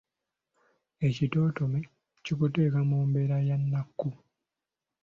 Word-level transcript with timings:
Ekitontome 1.07 1.79
kikuteeka 2.23 2.79
mu 2.89 2.97
mbeera 3.07 3.37
ya 3.47 3.55
nnaku. 3.61 4.09